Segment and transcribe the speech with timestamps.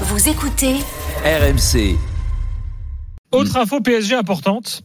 [0.00, 0.80] Vous écoutez
[1.24, 2.13] RMC.
[3.34, 4.82] Autre info PSG importante,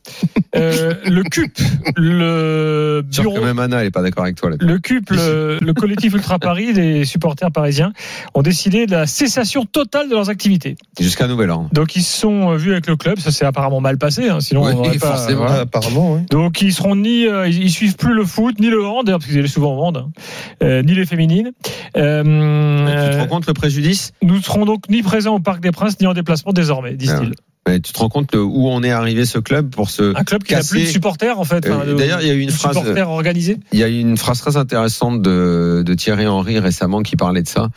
[0.55, 1.57] euh, le CUP,
[1.95, 4.57] le Sûr bureau, que même Anna, elle est pas d'accord avec toi là.
[4.59, 7.93] le CUP, le, le collectif Ultra Paris, des supporters parisiens,
[8.33, 10.75] ont décidé de la cessation totale de leurs activités.
[10.99, 11.69] Jusqu'à nouvel an.
[11.73, 14.65] Donc ils se sont vus avec le club, ça s'est apparemment mal passé, hein, sinon
[14.65, 15.15] Oui, on aurait pas.
[15.15, 15.45] forcément.
[15.45, 15.61] voilà.
[15.61, 16.21] apparemment, oui.
[16.29, 19.29] Donc ils seront ni, euh, ils, suivent plus le foot, ni le hand, d'ailleurs parce
[19.29, 20.09] qu'ils allaient souvent au hand, hein,
[20.63, 21.51] euh, ni les féminines.
[21.97, 24.13] Euh, tu te euh, rends compte le préjudice?
[24.21, 27.33] nous serons donc ni présents au Parc des Princes, ni en déplacement désormais, disent-ils.
[27.69, 30.15] Mais Tu te rends compte où on est arrivé ce club pour ce.
[30.17, 31.65] Un club qui n'a plus de supporters en fait.
[31.67, 33.57] Euh, enfin, d'ailleurs, il y a eu une phrase- organisés.
[33.71, 37.43] Il y a eu une phrase très intéressante de, de Thierry Henry récemment qui parlait
[37.43, 37.69] de ça,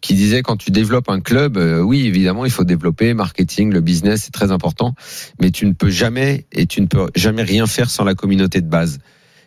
[0.00, 3.80] qui disait quand tu développes un club, euh, oui évidemment il faut développer marketing, le
[3.80, 4.94] business c'est très important,
[5.40, 8.60] mais tu ne peux jamais et tu ne peux jamais rien faire sans la communauté
[8.60, 8.98] de base.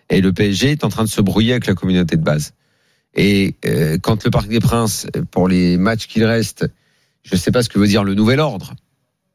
[0.10, 2.54] Et le PSG est en train de se brouiller avec la communauté de base.
[3.16, 6.66] Et euh, quand le Parc des Princes, pour les matchs qu'il reste,
[7.24, 8.74] je ne sais pas ce que veut dire le nouvel ordre.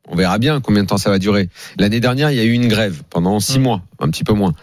[0.09, 1.49] On verra bien combien de temps ça va durer.
[1.79, 3.63] L'année dernière, il y a eu une grève pendant six Mm.
[3.63, 4.55] mois, un petit peu moins.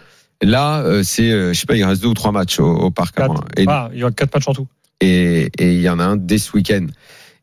[0.42, 2.90] Là, euh, c'est, euh, je sais pas, il reste deux ou trois matchs au, au
[2.90, 3.14] parc.
[3.16, 3.44] Quatre.
[3.56, 4.66] Et, Ah, il y aura quatre matchs en tout.
[5.00, 6.86] et, et il y en a un dès ce week-end.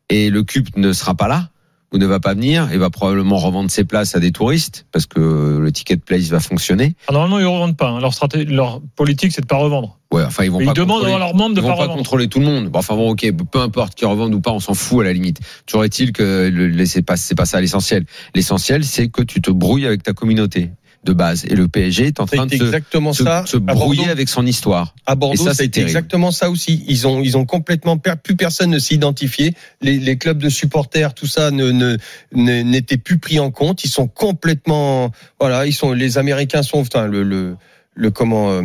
[0.08, 1.48] Et le CUP ne sera pas là
[1.92, 5.06] ou ne va pas venir et va probablement revendre ses places à des touristes parce
[5.06, 6.94] que le ticket place va fonctionner.
[7.08, 7.88] Ah, normalement, ils ne revendent pas.
[7.90, 8.00] hein.
[8.00, 9.98] Leur, stratégie, leur politique, c'est de ne pas revendre.
[10.12, 11.68] Ouais, enfin ils vont Mais pas ils demandent à leurs membres de ils ne vont
[11.68, 11.96] pas pas revendre.
[11.98, 12.68] contrôler tout le monde.
[12.68, 15.12] Bon, enfin bon, ok, peu importe qui revendent ou pas, on s'en fout à la
[15.14, 15.40] limite.
[15.66, 16.52] Toujours est-il que
[16.84, 18.04] c'est pas c'est pas ça l'essentiel.
[18.34, 20.70] L'essentiel, c'est que tu te brouilles avec ta communauté
[21.04, 21.44] de base.
[21.46, 23.44] Et le PSG est en train de se, exactement se, ça.
[23.46, 24.12] se à brouiller Bordeaux.
[24.12, 24.94] avec son histoire.
[25.06, 25.90] À Bordeaux, Et ça, ça, c'est a été terrible.
[25.90, 26.84] exactement ça aussi.
[26.86, 29.54] Ils ont, ils ont complètement per- plus personne ne s'est identifié.
[29.80, 31.96] Les, les clubs de supporters, tout ça ne, ne,
[32.34, 33.84] ne- n'était plus pris en compte.
[33.84, 37.56] Ils sont complètement, voilà, ils sont, les Américains sont, enfin, le, le,
[37.94, 38.62] le comment, euh,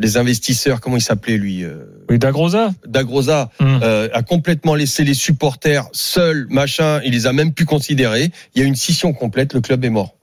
[0.00, 2.72] les investisseurs, comment il s'appelait lui, euh, Oui, Dagrosa.
[2.86, 3.80] Dagrosa, Hum.
[3.82, 7.00] euh, a complètement laissé les supporters seuls, machin.
[7.04, 8.30] Il les a même plus considérés.
[8.54, 9.54] Il y a une scission complète.
[9.54, 10.14] Le club est mort.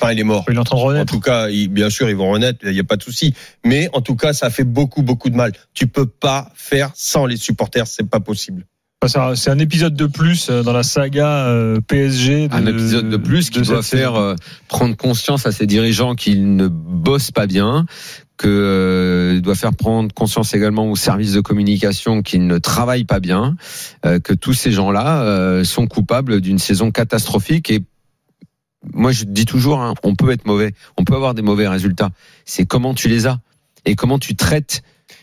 [0.00, 0.44] Enfin, il est mort.
[0.48, 1.12] Il est en train de En renaître.
[1.12, 3.34] tout cas, bien sûr, ils vont renaître, il n'y a pas de souci.
[3.64, 5.52] Mais en tout cas, ça fait beaucoup, beaucoup de mal.
[5.74, 8.64] Tu peux pas faire sans les supporters, c'est pas possible.
[9.34, 12.48] C'est un- épisode de plus euh, dans la saga euh, PSG.
[12.48, 14.16] De, un épisode de plus qui de doit faire saison.
[14.16, 14.34] euh,
[14.68, 17.84] prendre conscience à ses dirigeants qu'ils ne bossent pas bien,
[18.36, 23.20] que euh, doit faire prendre conscience également aux services de communication qu'ils ne travaillent pas
[23.20, 23.54] bien,
[24.06, 27.80] euh, que tous ces gens-là euh, sont coupables d'une saison catastrophique et
[28.94, 32.10] moi je dis toujours, hein, on peut être mauvais, on peut avoir des mauvais résultats.
[32.44, 33.38] C'est comment tu les as
[33.84, 34.82] et comment tu traites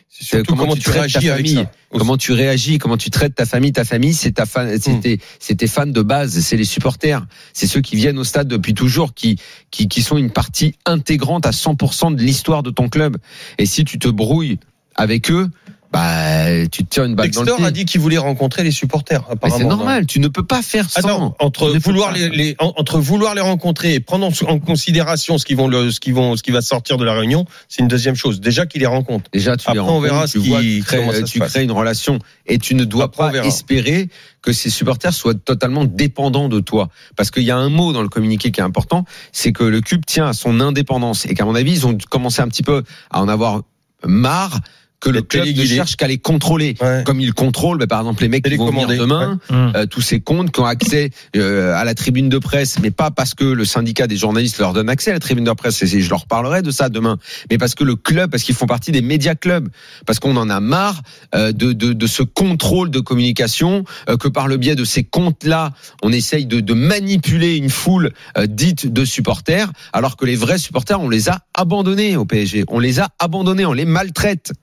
[0.09, 1.63] surtout comment comment, tu tu traites ta réagis avec famille.
[1.65, 1.71] ça.
[1.97, 4.99] Comment tu réagis, comment tu traites ta famille, ta famille, c'est ta fan, c'est Mm.
[5.01, 8.47] tes, c'est tes fans de base, c'est les supporters, c'est ceux qui viennent au stade
[8.47, 9.39] depuis toujours, qui,
[9.71, 13.17] qui, qui sont une partie intégrante à 100% de l'histoire de ton club.
[13.57, 14.59] Et si tu te brouilles
[14.95, 15.49] avec eux,
[15.93, 18.71] bah, tu te tires une balle dans le Dexter a dit qu'il voulait rencontrer les
[18.71, 19.23] supporters.
[19.49, 21.07] C'est normal, tu ne peux pas faire Ah sans.
[21.19, 25.45] non, entre vouloir les, les- en- entre vouloir les rencontrer et prendre en, considération ce
[25.45, 27.87] qui vont le, ce qui vont ce qui va sortir de la réunion, c'est une
[27.87, 28.41] deuxième chose.
[28.41, 29.29] Déjà qu'il les rencontre.
[29.31, 31.21] Déjà, tu Après, les on rencontres, verra tu ce vois, qui- tu crées, comment ça
[31.23, 32.17] tu crées une relation
[32.47, 33.47] et tu ne dois Après, on pas verra.
[33.47, 34.09] espérer
[34.41, 36.89] que ces supporters soient totalement dépendants de toi.
[37.15, 39.79] Parce qu'il y a un mot dans le communiqué qui est important, c'est que le
[39.81, 42.83] cube tient à son indépendance et qu'à mon avis, ils ont commencé un petit peu
[43.11, 43.61] à en avoir
[44.05, 44.59] marre
[45.03, 46.75] que le club ne cherche qu'à les contrôler.
[46.81, 47.03] Ouais.
[47.05, 49.73] Comme ils contrôlent, bah, par exemple, les mecs qui vont venir demain, Hum.
[49.75, 53.11] euh, tous ces comptes qui ont accès euh, à la tribune de presse, mais pas
[53.11, 56.01] parce que le syndicat des journalistes leur donne accès à la tribune de presse, et
[56.01, 57.17] je leur parlerai de ça demain,
[57.51, 59.67] mais parce que le club, parce qu'ils font partie des médias clubs,
[60.05, 61.01] parce qu'on en a marre
[61.35, 65.03] euh, de, de, de ce contrôle de communication, euh, que par le biais de ces
[65.03, 65.71] comptes-là,
[66.01, 70.57] on essaye de, de manipuler une foule euh, dite de supporters, alors que les vrais
[70.57, 74.53] supporters, on les a abandonnés au PSG, on les a abandonnés, on les maltraite,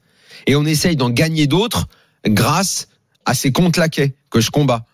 [0.47, 1.89] et on essaye d'en gagner d'autres
[2.27, 2.89] grâce
[3.25, 4.85] à ces comptes laquais que je combats.